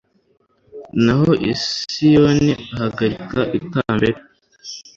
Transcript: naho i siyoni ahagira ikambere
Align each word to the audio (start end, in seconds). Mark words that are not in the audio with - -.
naho 1.03 1.31
i 1.51 1.53
siyoni 1.63 2.51
ahagira 2.73 3.41
ikambere 3.57 4.17